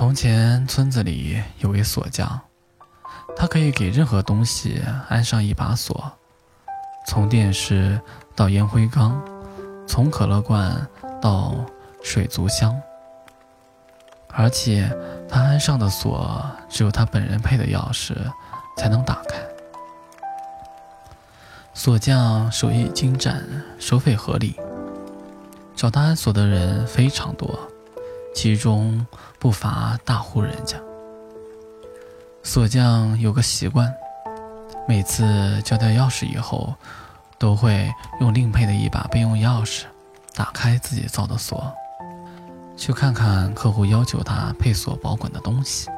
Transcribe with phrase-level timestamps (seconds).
[0.00, 2.40] 从前，村子里有位锁匠，
[3.36, 4.80] 他可以给任何东西
[5.10, 6.10] 安上一把锁，
[7.06, 8.00] 从电视
[8.34, 9.22] 到烟灰缸，
[9.86, 10.74] 从可乐罐
[11.20, 11.54] 到
[12.02, 12.74] 水族箱。
[14.28, 14.90] 而且，
[15.28, 18.16] 他安上的锁只有他本人配的钥匙
[18.78, 19.36] 才能打开。
[21.74, 23.44] 锁匠手艺精湛，
[23.78, 24.58] 收费合理，
[25.76, 27.69] 找他安锁的人非常多，
[28.34, 29.06] 其中
[29.38, 30.76] 不乏大户人家。
[32.42, 33.92] 锁匠有个习惯，
[34.88, 36.74] 每次交掉钥匙以后，
[37.38, 39.82] 都会用另配的一把备用钥匙
[40.34, 41.72] 打开自己造的锁。
[42.76, 45.90] 去看看客户要求他配锁保管的东西，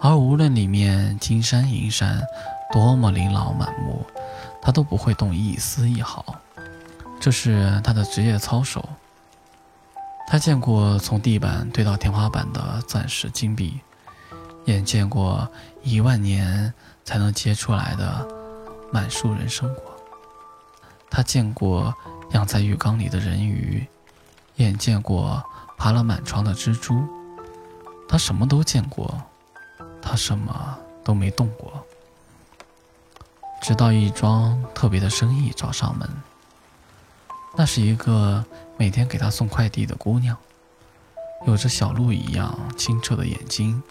[0.00, 2.22] 而无论里面金山银山，
[2.72, 4.02] 多么琳琅满目，
[4.62, 6.24] 他都不会动一丝一毫。
[7.20, 8.88] 这是他的职业操守。
[10.26, 13.80] 他见过从地板堆到天花板的钻石金币，
[14.64, 15.48] 也见过
[15.82, 16.72] 一万年
[17.04, 18.26] 才能结出来的
[18.92, 19.82] 满树人参果。
[21.08, 21.94] 他见过
[22.32, 23.86] 养在浴缸里的人鱼，
[24.56, 25.42] 也见过。
[25.78, 27.06] 爬了满床的蜘蛛，
[28.08, 29.22] 他什么都见过，
[30.00, 31.70] 他什么都没动过。
[33.60, 36.08] 直到一桩特别的生意找上门，
[37.56, 38.44] 那是一个
[38.76, 40.36] 每天给他送快递的姑娘，
[41.46, 43.82] 有着小鹿一样清澈的眼睛，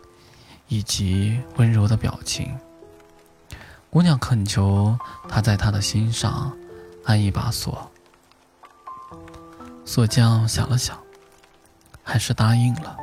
[0.67, 2.55] 以及温柔的表情。
[3.89, 6.55] 姑娘恳求他在她的心上
[7.05, 7.89] 安一把锁，
[9.83, 10.97] 锁匠想了想。
[12.07, 12.95] 还是答应了。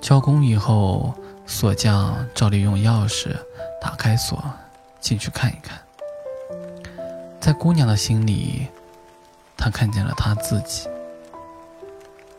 [0.00, 1.12] 交工以后，
[1.46, 3.36] 锁匠照例用钥匙
[3.80, 4.40] 打开锁，
[5.00, 5.82] 进去看一看。
[7.40, 8.68] 在姑娘的心里，
[9.62, 10.88] 他看见了他自己。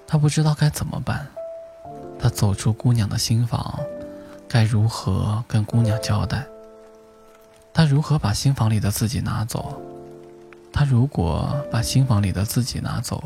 [0.06, 1.26] 他不知道该怎么办。
[2.20, 3.80] 他走出姑娘的新房，
[4.46, 6.46] 该如何跟姑娘交代？
[7.74, 9.82] 他如何把新房里的自己拿走？
[10.74, 13.24] 他如果把新房里的自己拿走？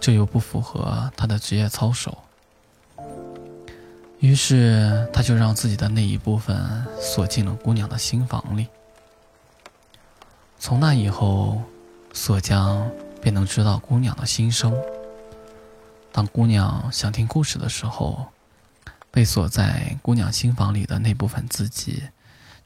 [0.00, 2.16] 这又不符合他的职业操守，
[4.18, 8.66] 于是他就让自己的那一部分锁进了姑娘的新房里。
[10.58, 11.60] 从那以后，
[12.18, 12.90] 锁匠
[13.22, 14.76] 便能知道姑娘的心声。
[16.10, 18.26] 当姑娘想听故事的时候，
[19.12, 22.02] 被锁在姑娘心房里的那部分自己，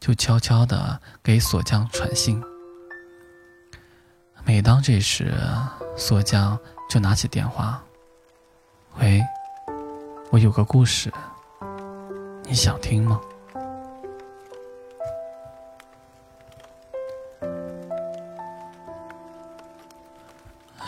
[0.00, 2.42] 就悄悄地给锁匠传信。
[4.42, 5.34] 每当这时，
[5.98, 6.58] 锁匠。
[6.90, 7.82] 就拿起电话，
[8.98, 9.22] 喂，
[10.30, 11.10] 我有个故事，
[12.44, 13.18] 你想听吗？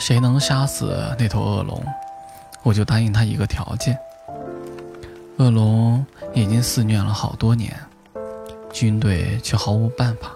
[0.06, 1.82] 谁能杀死那头恶龙，
[2.62, 3.98] 我就答应他一个条件。
[5.38, 6.04] 恶龙
[6.34, 7.74] 已经肆虐了好多年，
[8.70, 10.30] 军队却毫无办法。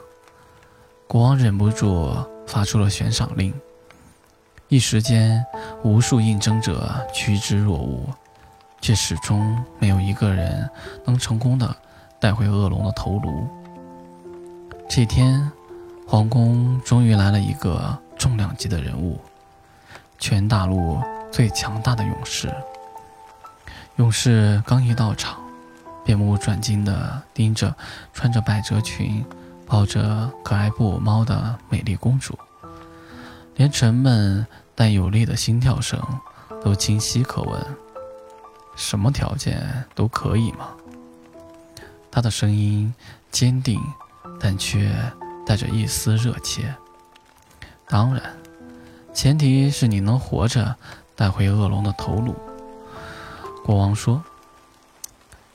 [1.06, 3.52] 国王忍不住发出了悬赏令。
[4.68, 5.44] 一时间，
[5.82, 8.06] 无数应征者趋之若鹜，
[8.80, 10.66] 却始终没有一个人
[11.04, 11.76] 能成功的
[12.18, 13.46] 带回恶龙的头颅。
[14.88, 15.52] 这天，
[16.06, 19.20] 皇宫终于来了一个重量级的人物——
[20.18, 22.52] 全大陆最强大的勇士。
[23.96, 25.40] 勇士刚一到场，
[26.04, 27.74] 便目不转睛地盯着
[28.12, 29.24] 穿着百褶裙、
[29.66, 32.38] 抱着可爱布偶猫的美丽公主。
[33.56, 36.00] 连沉闷但有力的心跳声
[36.62, 37.60] 都清晰可闻。
[38.76, 40.68] 什么条件都可以吗？
[42.10, 42.94] 他的声音
[43.30, 43.80] 坚定，
[44.38, 44.94] 但却
[45.44, 46.72] 带着一丝热切。
[47.88, 48.22] 当然，
[49.18, 50.76] 前提是你能活着
[51.16, 52.36] 带回恶龙的头颅。
[53.64, 54.22] 国王说。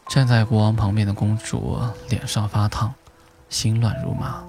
[0.10, 1.80] 站在国王旁边的公主
[2.10, 2.94] 脸上发烫，
[3.50, 4.44] 心乱如麻。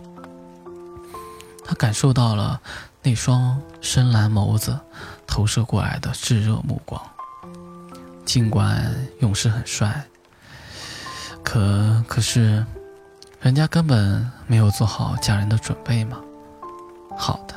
[1.65, 2.61] 她感受到了。
[3.05, 4.77] 那双深蓝眸子
[5.29, 7.01] 投射过来的炙热目光。
[8.25, 10.05] 尽管勇士很帅，
[11.45, 12.67] 可可是，
[13.41, 16.19] 人家根本没有做好嫁人的准备嘛。
[17.17, 17.55] 好的，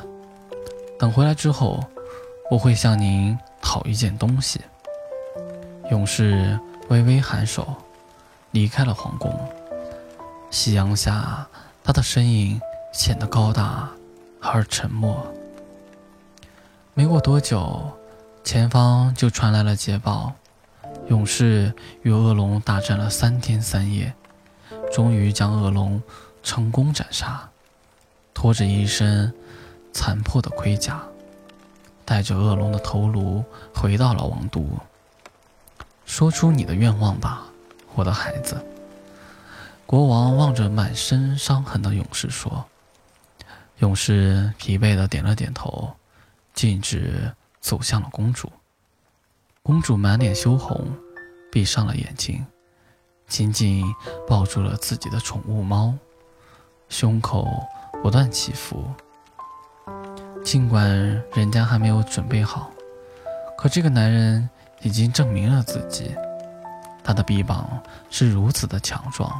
[0.98, 1.78] 等回来之后，
[2.50, 4.60] 我会向您讨一件东西。
[5.90, 6.58] 勇士
[6.88, 7.72] 微微颔首，
[8.50, 9.32] 离开了皇宫。
[10.50, 11.46] 夕阳下，
[11.84, 12.60] 他的身影
[12.92, 13.88] 显得高大
[14.40, 15.24] 而沉默。
[16.94, 17.80] 没过多久，
[18.42, 20.32] 前方就传来了捷报：
[21.06, 21.72] 勇士
[22.02, 24.12] 与恶龙大战了三天三夜，
[24.92, 26.02] 终于将恶龙
[26.42, 27.48] 成功斩杀，
[28.34, 29.32] 拖着一身
[29.98, 31.02] 残破的盔甲，
[32.04, 34.64] 带着恶龙的头颅回到了王都。
[36.06, 37.42] 说出你的愿望吧，
[37.96, 38.64] 我的孩子。”
[39.86, 42.64] 国王望着满身伤痕的勇士说。
[43.78, 45.92] 勇士疲惫的点了点头，
[46.54, 48.52] 径直走向了公主。
[49.64, 50.96] 公主满脸羞红，
[51.50, 52.46] 闭上了眼睛，
[53.26, 53.84] 紧紧
[54.28, 55.92] 抱住了自己的宠物猫，
[56.88, 57.48] 胸口
[58.00, 58.84] 不断起伏。
[60.48, 60.88] 尽管
[61.34, 62.70] 人家还没有准备好，
[63.58, 64.48] 可这个男人
[64.80, 66.16] 已经证明了自己。
[67.04, 67.68] 他的臂膀
[68.08, 69.30] 是如此的强壮，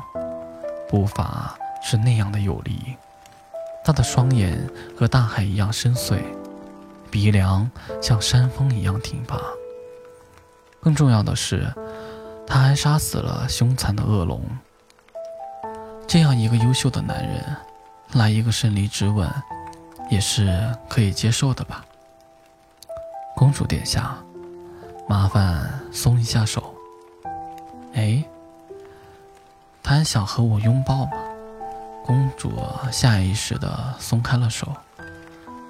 [0.87, 2.95] 步伐是那样的有力。
[3.83, 6.21] 他的双眼和大海一样深邃，
[7.11, 7.71] 鼻梁
[8.03, 9.41] 像山峰一样挺拔。
[10.79, 11.73] 更重要的是，
[12.47, 14.43] 他还杀死了凶残的恶龙。
[16.07, 17.57] 这样一个优秀的男人，
[18.13, 19.27] 来一个胜利之吻，
[20.11, 21.85] 也是可以接受的吧？
[23.37, 24.17] 公主殿下，
[25.09, 26.75] 麻烦松一下手。
[27.95, 28.25] 哎，
[29.83, 31.13] 他还想和我拥抱吗？
[32.05, 32.53] 公主
[32.91, 34.67] 下意识地松开了手，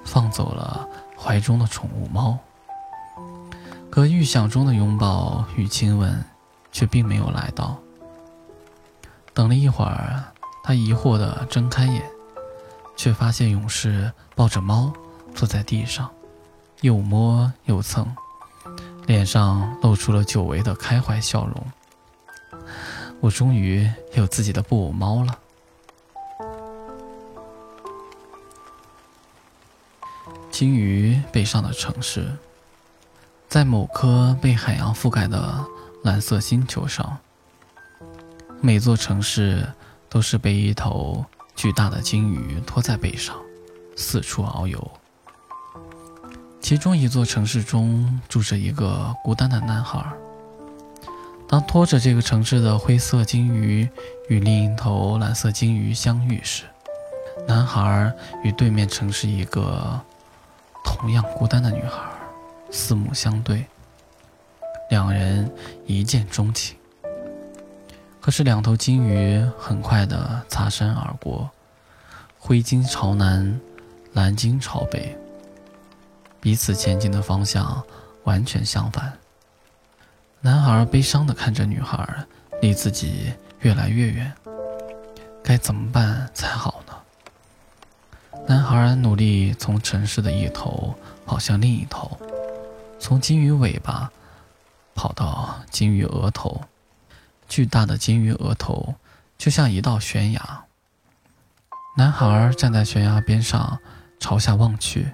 [0.05, 0.87] 放走了
[1.17, 2.37] 怀中的宠物猫。
[3.89, 6.23] 可预想中的拥抱与亲吻
[6.71, 7.77] 却并没有来到。
[9.33, 10.23] 等了一会儿，
[10.63, 12.01] 她疑惑地睁开眼，
[12.99, 14.91] 却发现勇士抱着猫
[15.33, 16.11] 坐在地上，
[16.81, 18.13] 又摸又蹭，
[19.07, 22.59] 脸上露出了久违的开怀笑容。
[23.21, 25.39] 我终于有自己的布偶猫了。
[30.51, 32.29] 鲸鱼背上的城市，
[33.47, 35.65] 在某颗被海洋覆盖的
[36.03, 37.17] 蓝色星球上，
[38.59, 39.65] 每座城市
[40.09, 41.25] 都是被一头
[41.59, 43.35] 巨大的鲸鱼拖在背上，
[43.97, 44.91] 四处遨游。
[46.61, 50.01] 其中一座城市中住着一个孤单的男孩。
[51.49, 53.89] 当拖着这个城市的灰色鲸鱼
[54.29, 56.63] 与另一头蓝色鲸鱼相遇时，
[57.45, 58.09] 男孩
[58.41, 59.99] 与对面城市一个。
[60.85, 62.09] 同样孤单的女孩，
[62.71, 63.65] 四目相对，
[64.89, 65.51] 两人
[65.85, 66.78] 一见钟情。
[68.29, 71.49] 可是两头鲸鱼很快的擦身而过，
[72.37, 73.59] 灰鲸朝南，
[74.13, 75.17] 蓝鲸朝北，
[76.39, 77.81] 彼此前进的方向
[78.25, 79.11] 完全相反。
[80.41, 82.07] 男孩悲伤的看着女孩，
[82.61, 84.31] 离自己越来越远，
[85.43, 86.93] 该怎么办才好呢？
[88.47, 90.93] 男孩努力从城市的一头
[91.25, 92.15] 跑向另一头，
[92.99, 94.11] 从鲸鱼尾巴
[94.93, 96.61] 跑到鲸鱼额头。
[97.49, 98.95] 巨大的鲸鱼额头
[99.37, 100.63] 就像一道悬崖。
[101.97, 103.79] 男孩站在悬崖边上，
[104.19, 105.11] 朝下望去，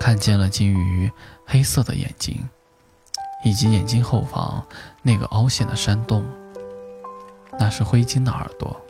[0.00, 1.12] 看见了鲸鱼
[1.46, 2.48] 黑色的眼睛，
[3.44, 4.66] 以及眼睛后方
[5.02, 6.24] 那个凹陷的山洞，
[7.58, 8.80] 那是灰鲸的耳朵。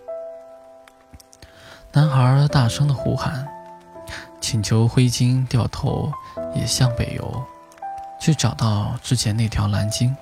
[1.93, 3.47] 男孩大声的呼喊，
[4.41, 6.11] 请求灰鲸掉头
[6.55, 7.45] 也向北游，
[8.21, 10.17] 去找到之前那条蓝鲸。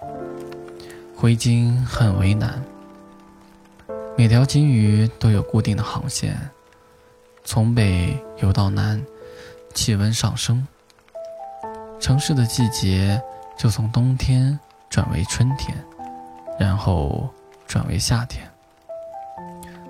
[1.20, 2.62] 灰鲸很为难。
[4.16, 6.38] 每条鲸鱼都有固定的航线，
[7.44, 9.04] 从北游到南，
[9.74, 10.64] 气温上升，
[11.98, 13.20] 城市的季节
[13.58, 14.56] 就从冬天
[14.88, 15.76] 转为春天，
[16.56, 17.28] 然后
[17.66, 18.48] 转为夏天。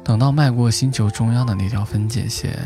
[0.02, 2.58] 等到迈过星球中央的那条分界线，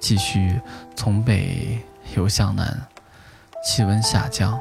[0.00, 0.60] 继续
[0.96, 1.78] 从北
[2.16, 2.76] 游向南，
[3.64, 4.60] 气温下降，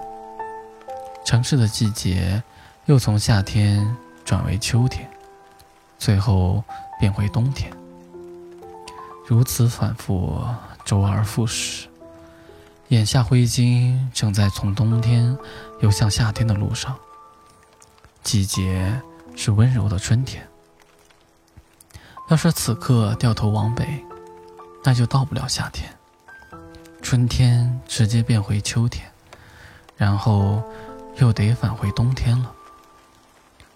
[1.25, 2.43] 城市的季节
[2.89, 5.08] 又从夏天转为秋天，
[6.00, 6.63] 最后
[7.00, 7.72] 变回冬天。
[9.27, 10.43] 如此反复，
[10.84, 11.88] 周而复始。
[12.88, 15.38] 眼下灰鲸正在从冬天
[15.81, 16.98] 游向夏天的路上，
[18.24, 19.00] 季节
[19.36, 20.43] 是温柔的春天。
[22.29, 24.03] 要是此刻掉头往北，
[24.84, 25.88] 那就到不了夏天。
[27.03, 29.08] 春天直接变回秋天，
[29.96, 30.63] 然后
[31.17, 32.55] 又得返回冬天了。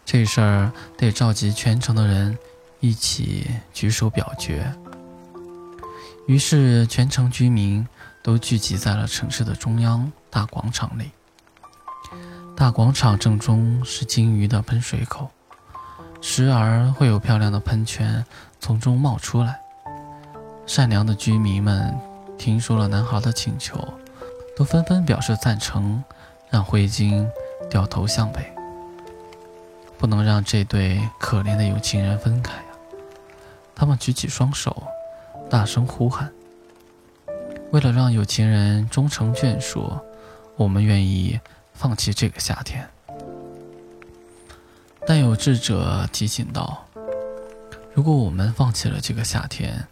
[0.05, 2.37] 这事儿得召集全城的人
[2.79, 4.71] 一起举手表决。
[6.27, 7.87] 于是，全城居民
[8.21, 11.11] 都聚集在了城市的中央大广场里。
[12.55, 15.29] 大广场正中是鲸鱼的喷水口。
[16.21, 18.25] 时而会有漂亮的喷泉
[18.57, 19.59] 从中冒出来。
[20.65, 21.93] 善良的居民们
[22.37, 23.77] 听说了男孩的请求，
[24.55, 26.01] 都纷纷表示赞成，
[26.49, 27.29] 让灰鲸
[27.69, 28.49] 掉头向北。
[30.03, 32.63] 不能让这对可怜的有情人分开呀！
[33.73, 34.83] 他们举起双手，
[35.49, 36.29] 大声呼喊
[37.71, 39.97] ：“为了让有情人终成眷属，
[40.57, 41.39] 我们愿意
[41.71, 42.85] 放弃这个夏天。”
[45.07, 46.85] 但有智者提醒道
[47.95, 49.87] ：“如果我们放弃了这个夏天，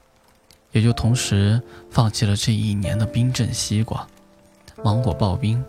[0.74, 4.06] 也就同时放弃了这一年的冰镇西瓜、
[4.84, 5.64] 芒果刨冰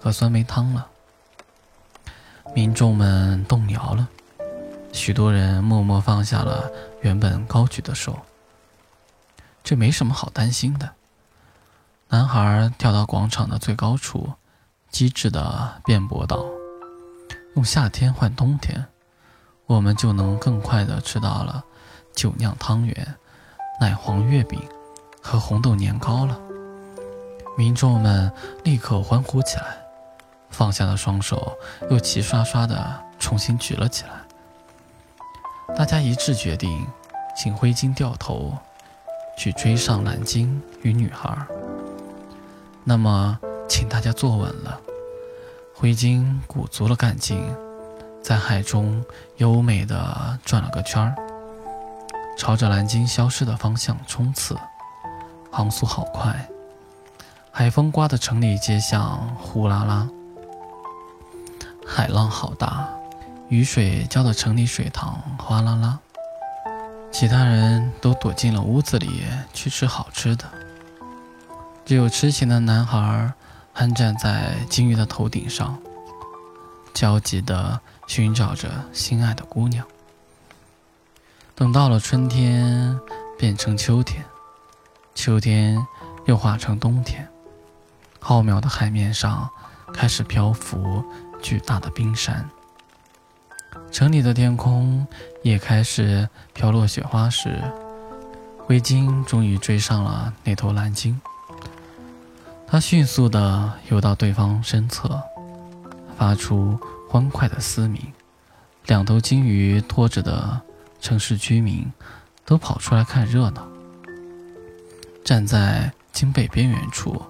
[0.00, 0.88] 和酸梅汤了。”
[2.54, 4.08] 民众们动摇了，
[4.92, 6.70] 许多人默默放下了
[7.00, 8.18] 原本高举的手。
[9.64, 10.90] 这没什么好担心的。
[12.08, 14.32] 男孩跳到广场的最高处，
[14.90, 16.44] 机智地辩驳道
[17.56, 18.84] ：“用夏天换冬天，
[19.66, 21.64] 我们就能更快地吃到了
[22.14, 23.14] 酒酿汤圆、
[23.80, 24.60] 奶黄月饼
[25.22, 26.38] 和红豆年糕了。”
[27.56, 28.30] 民众们
[28.64, 29.81] 立刻欢呼起来。
[30.52, 31.56] 放下的双手
[31.90, 34.10] 又齐刷刷地重新举了起来。
[35.74, 36.86] 大家一致决定，
[37.34, 38.56] 请灰鲸掉头，
[39.36, 41.36] 去追上蓝鲸与女孩。
[42.84, 44.78] 那么，请大家坐稳了。
[45.74, 47.42] 灰鲸鼓足了干劲，
[48.22, 49.02] 在海中
[49.38, 51.14] 优美地转了个圈儿，
[52.36, 54.56] 朝着蓝鲸消失的方向冲刺，
[55.50, 56.48] 航速好快。
[57.50, 60.08] 海风刮得城里街巷呼啦啦。
[61.94, 62.88] 海浪好大，
[63.50, 65.98] 雨水浇得城里水塘哗啦啦。
[67.10, 70.46] 其他人都躲进了屋子里去吃好吃的，
[71.84, 73.30] 只有痴情的男孩
[73.74, 75.78] 还站在鲸鱼的头顶上，
[76.94, 79.86] 焦急地寻找着心爱的姑娘。
[81.54, 82.98] 等到了春天，
[83.38, 84.24] 变成秋天，
[85.14, 85.86] 秋天
[86.24, 87.28] 又化成冬天，
[88.18, 89.46] 浩渺的海面上
[89.92, 91.04] 开始漂浮。
[91.42, 92.48] 巨大的冰山，
[93.90, 95.06] 城里的天空
[95.42, 97.60] 也开始飘落雪花时，
[98.58, 101.20] 灰鲸终于追上了那头蓝鲸。
[102.66, 105.20] 它迅速地游到对方身侧，
[106.16, 106.78] 发出
[107.10, 108.00] 欢快的嘶鸣。
[108.86, 110.60] 两头鲸鱼拖着的
[111.00, 111.92] 城市居民
[112.46, 113.68] 都跑出来看热闹，
[115.22, 117.20] 站在鲸背边缘处，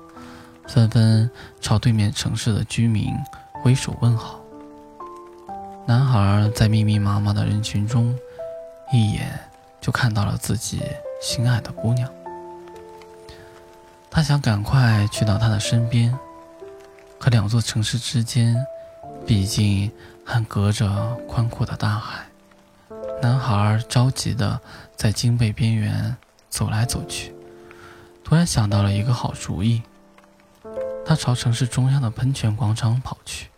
[0.69, 1.29] 纷纷
[1.61, 3.13] 朝对面城市的居民。
[3.63, 4.41] 挥手问好。
[5.87, 8.13] 男孩在密密麻麻的人群中，
[8.93, 9.39] 一眼
[9.81, 10.83] 就看到了自己
[11.21, 12.11] 心爱的姑娘。
[14.11, 16.13] 他想赶快去到她的身边，
[17.21, 18.57] 可两座城市之间，
[19.25, 19.93] 毕竟
[20.25, 22.27] 还隔着宽阔的大海。
[23.23, 24.61] 男孩着急地
[24.97, 26.17] 在鲸背边缘
[26.51, 27.33] 走来走去，
[28.25, 29.83] 突然想到了一个好主意。
[31.07, 33.52] 他朝城市中央的喷泉广场跑去。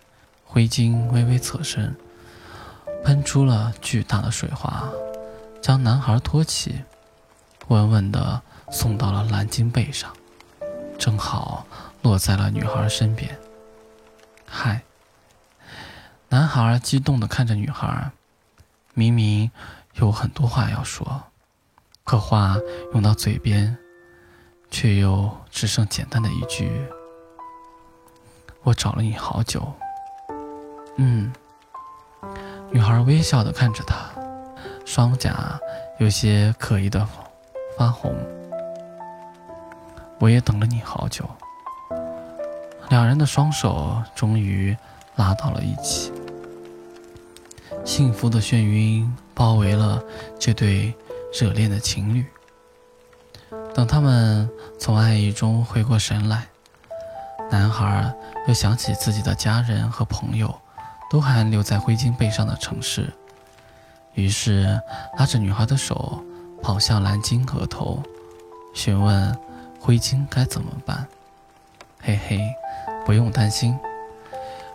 [0.54, 1.96] 灰鲸微微侧身，
[3.02, 4.88] 喷出了巨大的水花，
[5.60, 6.84] 将男孩托起，
[7.66, 10.14] 稳稳地送到了蓝鲸背上，
[10.96, 11.66] 正好
[12.02, 13.36] 落在了女孩身边。
[14.46, 14.84] 嗨！
[16.28, 18.12] 男孩激动地看着女孩，
[18.94, 19.50] 明明
[19.94, 21.24] 有很多话要说，
[22.04, 22.56] 可话
[22.92, 23.76] 涌到嘴边，
[24.70, 26.86] 却又只剩简单的一句
[28.62, 29.74] ：“我找了你好久。”
[30.96, 31.32] 嗯，
[32.70, 33.96] 女孩微笑的看着他，
[34.84, 35.58] 双颊
[35.98, 37.06] 有些可疑的
[37.76, 38.14] 发红。
[40.20, 41.28] 我也等了你好久。
[42.90, 44.76] 两人的双手终于
[45.16, 46.12] 拉到了一起，
[47.84, 50.00] 幸福的眩晕包围了
[50.38, 50.94] 这对
[51.32, 52.24] 热恋的情侣。
[53.74, 54.48] 等他们
[54.78, 56.46] 从爱意中回过神来，
[57.50, 58.14] 男孩
[58.46, 60.54] 又想起自己的家人和朋友。
[61.10, 63.12] 都还留在灰鲸背上的城市，
[64.14, 64.80] 于是
[65.18, 66.22] 拉着女孩的手
[66.62, 68.02] 跑向蓝鲸额头，
[68.74, 69.36] 询问
[69.78, 71.06] 灰鲸该怎么办。
[72.00, 72.40] 嘿嘿，
[73.06, 73.78] 不用担心。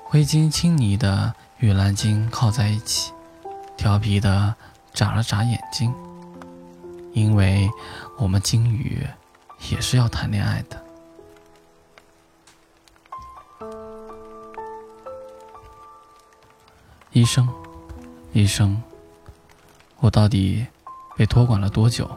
[0.04, 3.12] 灰鲸亲昵的与蓝鲸靠在一起，
[3.78, 4.56] 调皮的
[4.94, 5.94] 眨了眨眼睛，
[7.14, 7.70] 因为
[8.18, 9.06] 我们鲸鱼
[9.70, 10.84] 也是要谈恋爱的。
[17.20, 17.46] 医生，
[18.32, 18.82] 医生，
[20.00, 20.66] 我到底
[21.18, 22.10] 被托管了多久？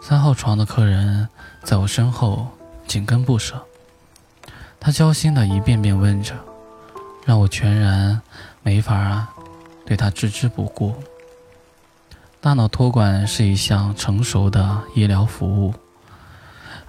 [0.00, 1.28] 三号床的客人
[1.62, 2.48] 在我身后
[2.86, 3.62] 紧跟不舍，
[4.80, 6.34] 他焦心的一遍遍问着，
[7.26, 8.18] 让我全然
[8.62, 9.28] 没法
[9.84, 10.94] 对他置之不顾。
[12.40, 15.74] 大脑托管是一项成熟的医疗服务，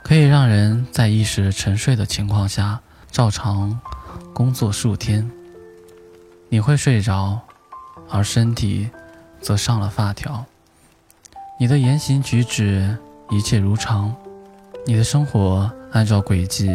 [0.02, 2.80] 可以让人在意识沉睡的情况下
[3.12, 3.78] 照常
[4.34, 5.30] 工作数天。
[6.54, 7.40] 你会睡着，
[8.10, 8.90] 而身体
[9.40, 10.44] 则上了发条。
[11.58, 12.98] 你的言行举止
[13.30, 14.14] 一切如常，
[14.86, 16.70] 你的生活按照轨迹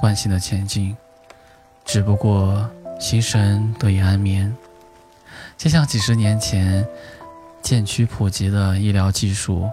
[0.00, 0.96] 惯性的前进，
[1.84, 2.68] 只不过
[2.98, 4.52] 心神得以安眠。
[5.56, 6.84] 就像几十年前
[7.62, 9.70] 渐趋普及的医疗技术，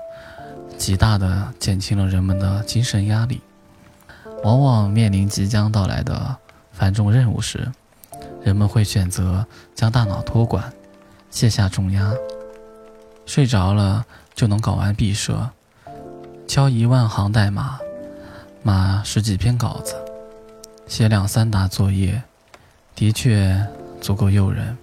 [0.78, 3.42] 极大的减轻了人们的精神压力。
[4.44, 6.38] 往往面临即将到来的
[6.72, 7.68] 繁重任务时，
[8.44, 10.72] 人们会选择将大脑托管，
[11.30, 12.14] 卸下重压，
[13.26, 15.50] 睡着了就能搞完毕设，
[16.48, 17.80] 敲一万行代码，
[18.64, 19.96] 码十几篇稿子，
[20.88, 22.24] 写两三沓作业，
[22.96, 23.68] 的确
[24.00, 24.78] 足够诱人。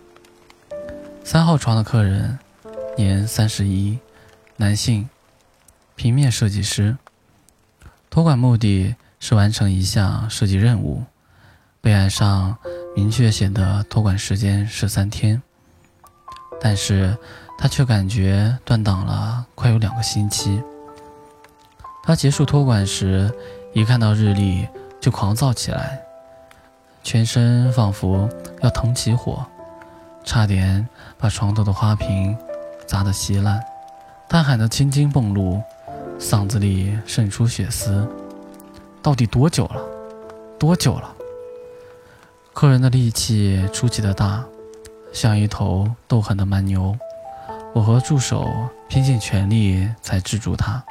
[1.25, 2.39] 三号床的客人，
[2.97, 3.99] 年三十一，
[4.57, 5.09] 男性，
[5.95, 6.97] 平面设计师。
[8.11, 11.05] 托管目的是完成一项设计任务，
[11.81, 12.59] 备案上
[12.97, 15.43] 明确写的托管时间是三天，
[16.61, 17.17] 但是
[17.59, 20.63] 他却感觉断档了快有两个星期。
[22.05, 23.33] 他结束托管时，
[23.73, 24.69] 一看到日历
[25.01, 26.01] 就狂躁起来，
[27.03, 28.29] 全身仿佛
[28.63, 29.45] 要腾起火。
[30.25, 30.87] 差点
[31.19, 32.37] 把床头的花瓶
[32.87, 33.63] 砸得稀烂，
[34.29, 35.61] 他喊得青筋迸露，
[36.19, 38.09] 嗓子里渗出血丝。
[39.03, 39.83] 到底多久了？
[40.59, 41.14] 多久了？
[42.55, 44.45] 客人的力气出奇的大，
[45.13, 46.97] 像一头斗狠的蛮牛。
[47.75, 48.49] 我和助手
[48.89, 50.83] 拼尽全力才制住他，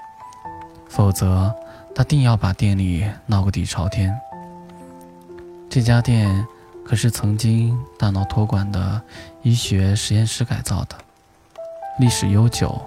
[0.89, 1.55] 否则
[1.95, 4.13] 他定要把店里闹个底朝天。
[5.69, 6.45] 这家店。
[6.85, 9.01] 可是曾经大脑托管的
[9.41, 10.97] 医学实验室改造的，
[11.97, 12.77] 历史悠久，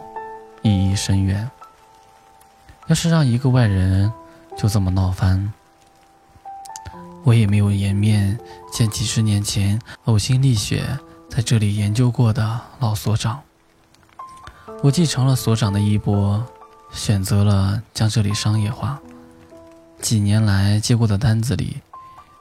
[0.60, 1.50] 意义深远。
[2.86, 4.12] 要是让一个外人
[4.54, 5.50] 就这么闹翻，
[7.26, 8.38] 我也没有颜面
[8.72, 10.96] 见几十年前呕心沥血
[11.28, 13.42] 在这里研究过的老所长。
[14.80, 16.40] 我继承了所长的衣钵，
[16.92, 19.00] 选择了将这里商业化。
[20.00, 21.78] 几年来接过的单子里，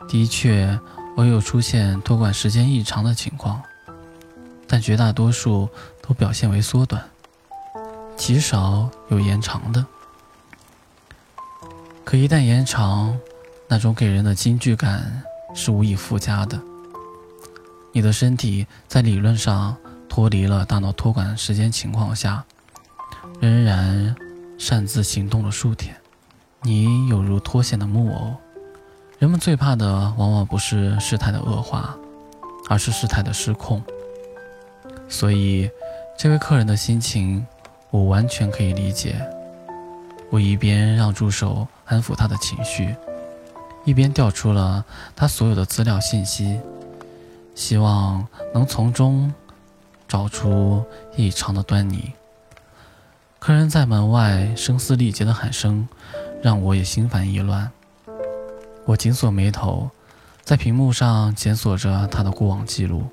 [0.08, 0.80] 的确。
[1.16, 3.62] 偶有出现托管时间异常的情况，
[4.68, 5.70] 但绝大多数
[6.02, 7.02] 都表现为缩短，
[8.18, 9.86] 极少有延长的。
[12.04, 13.18] 可一旦延长，
[13.68, 15.24] 那种给人的惊惧感
[15.54, 16.60] 是无以复加的。
[17.92, 19.76] 你的身体在理论上
[20.10, 22.44] 脱离了大脑托管时间情况下，
[23.40, 24.16] 仍然
[24.58, 25.96] 擅自行动了数天，
[26.62, 28.36] 你有如脱线的木偶。
[29.18, 31.98] 人们最怕的往往不是事态的恶化，
[32.70, 33.82] 而是事态的失控。
[35.08, 35.70] 所以，
[36.18, 37.46] 这位客人的心情，
[37.92, 39.16] 我完全可以理解。
[40.30, 42.94] 我一边让助手安抚他的情绪，
[43.86, 44.84] 一边调出了
[45.16, 46.60] 他所有的资料信息，
[47.54, 49.32] 希望能从中
[50.08, 50.84] 找出
[51.16, 52.12] 异常的端倪。
[53.38, 55.88] 客人在门外声嘶力竭的喊声，
[56.42, 57.72] 让我也心烦意乱。
[58.86, 59.90] 我紧锁眉头，
[60.44, 63.04] 在屏幕上检索着他的过往记录。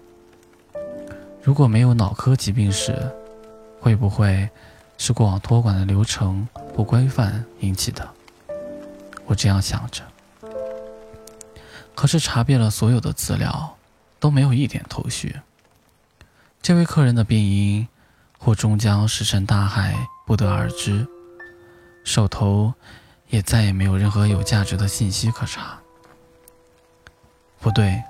[1.43, 2.97] 如果没有脑科疾病史，
[3.79, 4.49] 会不会
[4.97, 8.09] 是过往托管的流程不规范引起的？
[9.27, 10.03] 我这样想着。
[11.95, 13.77] 可是查遍了所有的资料，
[14.19, 15.41] 都没有一点头绪。
[16.61, 17.87] 这位客人的病因，
[18.39, 21.07] 或终将石沉大海，不得而知。
[22.05, 22.73] 手头。
[23.33, 25.79] 也再也没有任何有价值的信息可查。
[27.61, 28.03] 不对，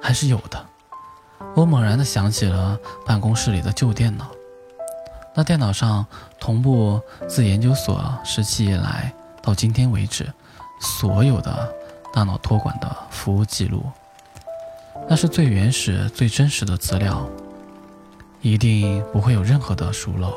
[0.00, 0.66] 还是有的。
[1.56, 4.30] 我猛然的想起了办公室里的旧电脑，
[5.34, 6.06] 那电脑上
[6.38, 10.32] 同步自研究所时期以来到今天为止
[10.80, 11.74] 所有的
[12.12, 13.84] 大脑托管的服务记录，
[15.08, 17.26] 那是最原始、最真实的资料，
[18.40, 20.34] 一定不会有任何的疏漏。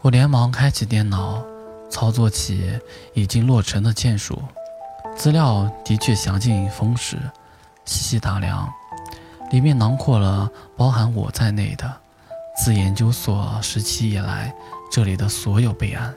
[0.00, 1.42] 我连忙开启电脑。
[1.92, 2.70] 操作起
[3.14, 4.40] 已经落成的键鼠，
[5.16, 7.18] 资料的确详尽丰实。
[7.84, 8.72] 细细打量，
[9.50, 11.92] 里面囊括了包含我在内的
[12.56, 14.54] 自研究所时期以来
[14.88, 16.14] 这里的所有备案。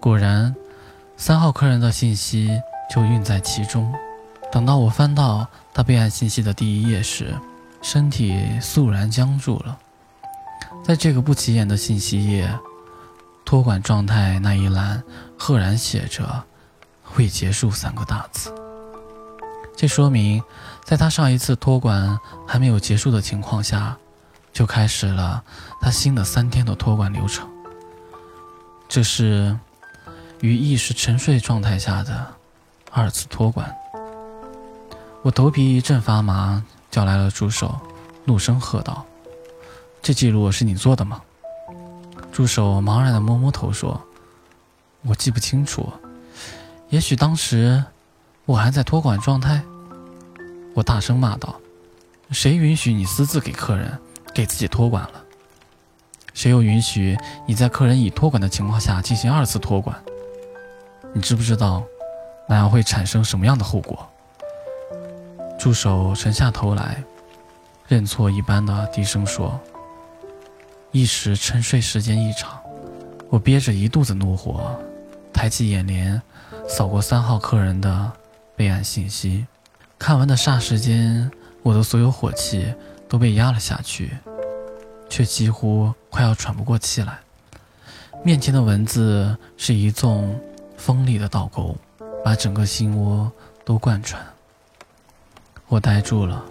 [0.00, 0.52] 果然，
[1.16, 2.60] 三号客人的信息
[2.90, 3.92] 就蕴在其中。
[4.50, 7.34] 等到我翻到他备案信息的第一页时，
[7.82, 9.78] 身体肃然僵住了。
[10.84, 12.48] 在这个不起眼的信息页。
[13.46, 15.04] 托管状态那一栏，
[15.38, 16.42] 赫然写着
[17.16, 18.50] “未结束”三个大字。
[19.76, 20.42] 这说明，
[20.82, 22.18] 在他上一次托管
[22.48, 23.94] 还没有结束的情况下，
[24.50, 25.44] 就开始了
[25.78, 27.46] 他新的三天的托管流程。
[28.88, 29.56] 这是
[30.40, 32.33] 于意识沉睡状态下的
[32.96, 33.76] 二次托管。
[35.22, 37.76] 我头皮一阵发麻，叫来了助手，
[38.24, 39.04] 怒声喝道
[40.00, 41.20] ：“这记录是你做的吗？”
[42.30, 44.00] 助手茫然地摸摸头说
[45.02, 45.92] ：“我记不清楚，
[46.88, 47.82] 也许当时
[48.44, 49.60] 我还在托管状态。”
[50.72, 51.60] 我大声骂道
[52.30, 53.98] ：“谁允许你私自给客人
[54.32, 55.24] 给自己托管了？
[56.32, 60.00] 谁又允许你在客人已托管的情况下进行二次托管？
[61.12, 61.82] 你知不知道
[62.48, 64.08] 那样会产生什么样的后果？
[65.58, 67.02] 助手沉下头来，
[67.86, 69.58] 认错一般的低声说
[70.92, 72.60] ：“一时沉睡时间异常，
[73.30, 74.78] 我憋着一肚子怒火，
[75.32, 76.20] 抬起眼帘
[76.68, 78.12] 扫过三号客人的
[78.56, 79.46] 备案信息，
[79.98, 81.30] 看完的霎时间，
[81.62, 82.74] 我的所有火气
[83.08, 84.10] 都被压了下去。”
[85.10, 87.18] 却几乎快要喘不过气来。
[88.24, 90.40] 面前的文字是一纵
[90.76, 91.76] 锋利的倒钩，
[92.24, 93.30] 把整个心窝
[93.64, 94.20] 都贯穿。
[95.68, 96.42] 我呆住了，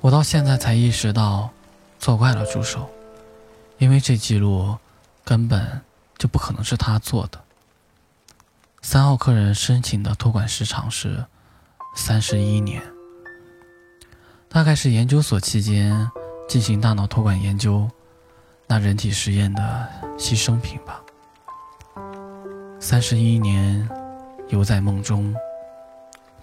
[0.00, 1.50] 我到现在才意识到，
[1.98, 2.88] 错怪了助手，
[3.78, 4.78] 因为这记录
[5.24, 5.82] 根本
[6.16, 7.40] 就不可能是他做的。
[8.80, 11.26] 三号客人申请的托管时长是
[11.96, 12.80] 三十一年，
[14.48, 16.08] 大概是研究所期间。
[16.48, 17.86] 进行大脑托管研究，
[18.66, 19.86] 那人体实验的
[20.16, 21.02] 牺牲品吧。
[22.80, 23.86] 三十一年，
[24.48, 25.34] 犹在梦中，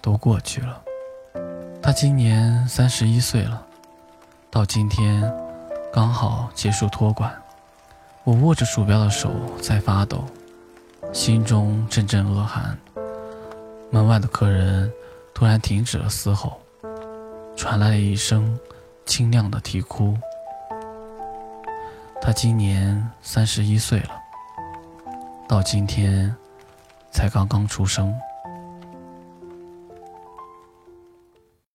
[0.00, 0.82] 都过去了。
[1.82, 3.64] 他今年三十一岁了，
[4.50, 5.22] 到今天
[5.92, 7.34] 刚好结束托管。
[8.24, 10.24] 我握着鼠标的手在发抖，
[11.12, 12.76] 心中阵阵恶寒。
[13.90, 14.90] 门外的客人
[15.34, 16.60] 突然停止了嘶吼，
[17.56, 18.58] 传来了一声。
[19.06, 20.18] 清亮的啼哭。
[22.20, 24.10] 他今年三十一岁了，
[25.46, 26.34] 到今天
[27.16, 28.14] 才刚刚出生。